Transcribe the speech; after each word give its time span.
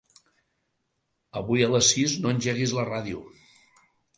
Avui 1.43 1.65
a 1.65 1.69
les 1.75 1.91
sis 1.95 2.17
no 2.25 2.35
engeguis 2.37 2.75
la 2.79 2.87
ràdio. 2.91 3.23